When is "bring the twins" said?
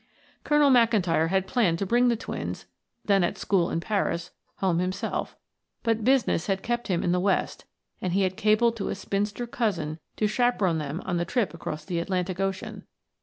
1.85-2.65